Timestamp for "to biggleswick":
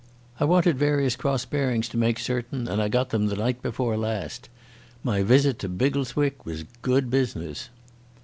5.59-6.43